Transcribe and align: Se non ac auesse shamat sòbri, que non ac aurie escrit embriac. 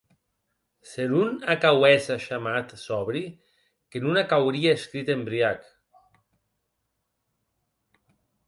Se 0.91 1.03
non 1.11 1.31
ac 1.53 1.61
auesse 1.71 2.15
shamat 2.25 2.67
sòbri, 2.85 3.23
que 3.89 3.97
non 4.03 4.15
ac 4.23 4.29
aurie 4.37 4.71
escrit 4.73 5.13
embriac. 5.17 5.61